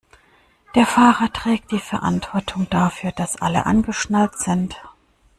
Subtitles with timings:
[0.73, 4.75] Der Fahrer trägt die Verantwortung dafür, dass alle angeschnallt sind.